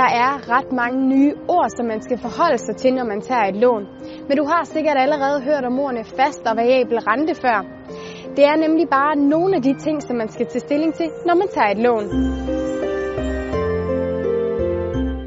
[0.00, 3.86] ret mange nye ord, som man skal forholde sig til, når man tager et lån.
[4.28, 7.64] Men du har sikkert allerede hørt om ordene fast og variabel rente før.
[8.36, 11.34] Det er nemlig bare nogle af de ting, som man skal tage stilling til, når
[11.34, 12.06] man tager et lån.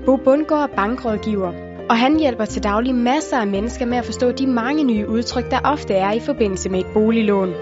[0.05, 1.52] Bo Bundgaard er bankrådgiver,
[1.89, 5.52] og han hjælper til daglig masser af mennesker med at forstå de mange nye udtryk,
[5.52, 7.54] der ofte er i forbindelse med et boliglån.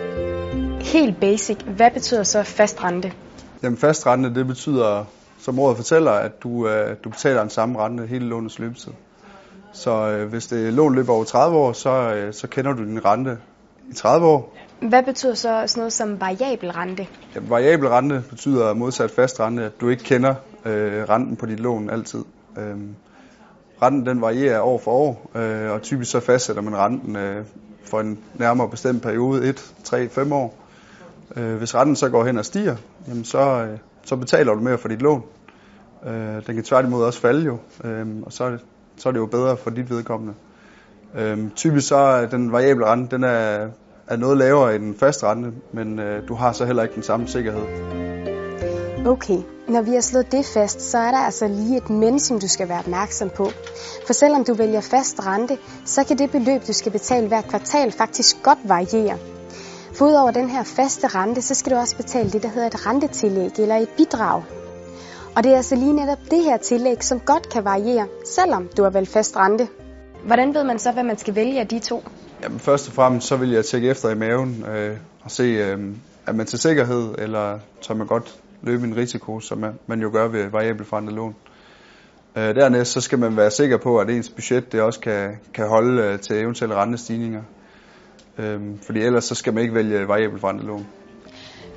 [0.82, 3.12] Helt basic, hvad betyder så fast rente?
[3.64, 5.06] Jamen fast rente, det betyder,
[5.44, 8.92] som ordet fortæller, at du, øh, du betaler en samme rente hele lånets løbetid.
[9.74, 13.06] Så øh, hvis det lån løber over 30 år, så, øh, så kender du din
[13.06, 13.38] rente
[13.92, 14.54] i 30 år.
[14.82, 17.08] Hvad betyder så sådan noget som variabel rente?
[17.36, 21.60] Jamen, variabel rente betyder modsat fast rente, at du ikke kender øh, renten på dit
[21.60, 22.24] lån altid.
[22.58, 22.78] Øh,
[23.82, 27.46] renten den varierer år for år, øh, og typisk så fastsætter man renten øh,
[27.86, 30.56] for en nærmere bestemt periode, 1, 3, 5 år.
[31.36, 32.76] Øh, hvis renten så går hen og stiger,
[33.08, 35.24] jamen så, øh, så betaler du mere for dit lån.
[36.08, 38.60] Øh, den kan tværtimod også falde jo, øh, og så, er, det,
[38.98, 40.34] så er det jo bedre for dit vedkommende.
[41.16, 43.68] Øh, typisk så er den variable rente, den er,
[44.08, 47.04] er noget lavere end den faste rente, men øh, du har så heller ikke den
[47.04, 47.64] samme sikkerhed.
[49.06, 49.38] Okay,
[49.68, 52.48] når vi har slået det fast, så er der altså lige et men, som du
[52.48, 53.50] skal være opmærksom på.
[54.06, 57.92] For selvom du vælger fast rente, så kan det beløb, du skal betale hver kvartal,
[57.92, 59.18] faktisk godt variere.
[59.94, 62.88] For udover den her faste rente, så skal du også betale det, der hedder et
[62.88, 64.44] rentetillæg eller et bidrag.
[65.36, 68.84] Og det er altså lige netop det her tillæg, som godt kan variere, selvom du
[68.84, 69.68] har valgt fast rente.
[70.26, 72.04] Hvordan ved man så, hvad man skal vælge af de to?
[72.44, 75.80] Jamen, først og fremmest så vil jeg tjekke efter i maven øh, og se, øh,
[76.28, 80.10] er man til sikkerhed, eller tør man godt løbe en risiko, som man, man jo
[80.14, 81.36] gør ved variabel forrentet lån.
[82.36, 85.68] Øh, dernæst så skal man være sikker på, at ens budget det også kan, kan
[85.68, 87.42] holde øh, til eventuelle rentestigninger.
[88.38, 90.88] Øh, fordi ellers så skal man ikke vælge variabel forrentet lån.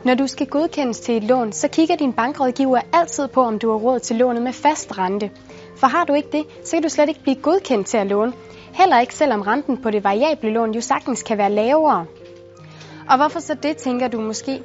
[0.04, 3.70] Når du skal godkendes til et lån, så kigger din bankrådgiver altid på, om du
[3.70, 5.30] har råd til lånet med fast rente.
[5.76, 8.32] For har du ikke det, så kan du slet ikke blive godkendt til at låne.
[8.72, 12.06] Heller ikke selvom renten på det variable lån jo sagtens kan være lavere.
[13.08, 14.62] Og hvorfor så det, tænker du måske?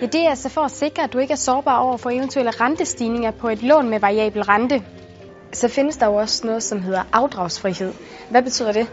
[0.00, 2.50] Ja, det er altså for at sikre, at du ikke er sårbar over for eventuelle
[2.50, 4.82] rentestigninger på et lån med variabel rente.
[5.52, 7.92] Så findes der jo også noget, som hedder afdragsfrihed.
[8.30, 8.86] Hvad betyder det?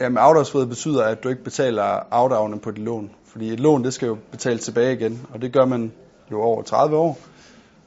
[0.00, 3.10] Jamen afdragsfrihed betyder, at du ikke betaler afdragene på dit lån.
[3.36, 5.92] Fordi et lån, det skal jo betales tilbage igen, og det gør man
[6.32, 7.18] jo over 30 år.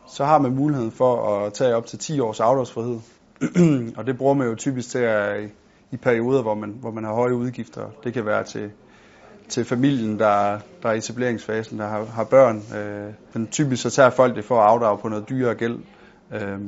[0.08, 3.00] Så har man muligheden for at tage op til 10 års afdragsfrihed.
[3.98, 5.50] og det bruger man jo typisk til at,
[5.92, 7.90] i perioder, hvor man, hvor man har høje udgifter.
[8.04, 8.72] Det kan være til,
[9.48, 12.64] til familien, der, der er i etableringsfasen, der har, har børn.
[12.78, 15.78] Øh, men typisk så tager folk det for at afdrage på noget dyrere gæld,
[16.34, 16.60] øh,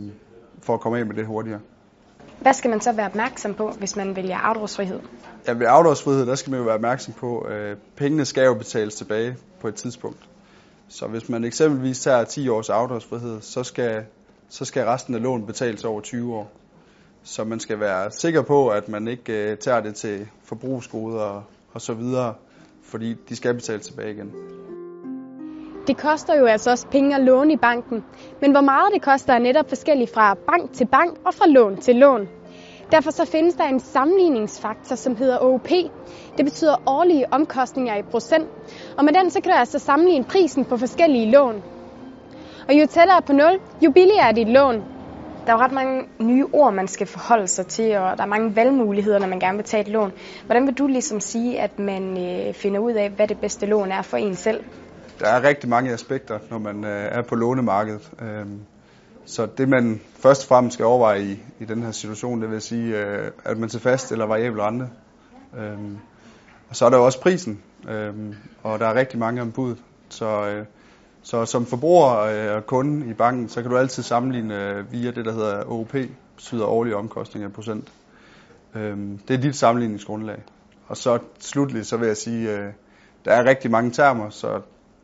[0.62, 1.60] for at komme af med det hurtigere.
[2.42, 5.00] Hvad skal man så være opmærksom på, hvis man vælger afdragsfrihed?
[5.48, 8.96] Ja, ved afdragsfrihed, der skal man jo være opmærksom på, at pengene skal jo betales
[8.96, 10.20] tilbage på et tidspunkt.
[10.88, 14.06] Så hvis man eksempelvis tager 10 års afdragsfrihed, så skal,
[14.50, 16.52] så skal resten af lånet betales over 20 år.
[17.24, 21.44] Så man skal være sikker på, at man ikke øh, tager det til forbrugsgoder og,
[21.74, 22.34] og så videre,
[22.84, 24.32] fordi de skal betales tilbage igen.
[25.88, 28.04] Det koster jo altså også penge at låne i banken,
[28.42, 31.78] men hvor meget det koster er netop forskelligt fra bank til bank og fra lån
[31.78, 32.28] til lån.
[32.92, 35.70] Derfor så findes der en sammenligningsfaktor, som hedder OP.
[36.38, 38.48] Det betyder årlige omkostninger i procent.
[38.98, 41.64] Og med den så kan du altså sammenligne prisen på forskellige lån.
[42.68, 44.76] Og jo tættere på 0, jo billigere er dit lån.
[45.48, 48.28] Der er jo ret mange nye ord, man skal forholde sig til, og der er
[48.28, 50.12] mange valgmuligheder, når man gerne vil tage et lån.
[50.46, 53.92] Hvordan vil du ligesom sige, at man øh, finder ud af, hvad det bedste lån
[53.92, 54.64] er for en selv?
[55.22, 58.12] Der er rigtig mange aspekter, når man øh, er på lånemarkedet.
[58.22, 58.60] Øhm,
[59.26, 62.62] så det man først og fremmest skal overveje i, i den her situation, det vil
[62.62, 64.90] sige, øh, at man til fast eller variabel rente.
[65.58, 65.98] Øhm,
[66.70, 69.78] og så er der jo også prisen, øhm, og der er rigtig mange om budet.
[70.10, 70.66] Så, øh,
[71.24, 75.12] så som forbruger øh, og kunde i banken, så kan du altid sammenligne øh, via
[75.12, 75.96] det, der hedder OOP,
[76.36, 77.92] betyder årlige omkostninger i procent.
[78.76, 80.44] Øhm, det er dit sammenligningsgrundlag.
[80.88, 82.74] Og så slutligt, så vil jeg sige, øh,
[83.26, 84.62] der er rigtig mange termer, så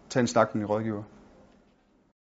[0.09, 1.03] tage en snak med din rådgiver.